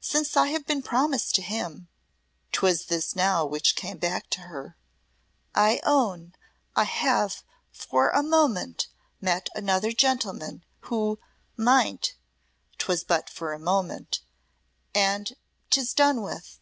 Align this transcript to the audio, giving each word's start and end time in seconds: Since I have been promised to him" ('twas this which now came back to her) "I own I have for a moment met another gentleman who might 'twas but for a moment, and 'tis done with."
Since 0.00 0.36
I 0.36 0.46
have 0.50 0.64
been 0.64 0.80
promised 0.84 1.34
to 1.34 1.42
him" 1.42 1.88
('twas 2.52 2.84
this 2.86 3.14
which 3.14 3.16
now 3.16 3.48
came 3.74 3.98
back 3.98 4.30
to 4.30 4.42
her) 4.42 4.76
"I 5.56 5.80
own 5.82 6.34
I 6.76 6.84
have 6.84 7.42
for 7.72 8.10
a 8.10 8.22
moment 8.22 8.86
met 9.20 9.48
another 9.56 9.90
gentleman 9.90 10.62
who 10.82 11.18
might 11.56 12.14
'twas 12.78 13.02
but 13.02 13.28
for 13.28 13.52
a 13.52 13.58
moment, 13.58 14.20
and 14.94 15.32
'tis 15.68 15.94
done 15.94 16.22
with." 16.22 16.60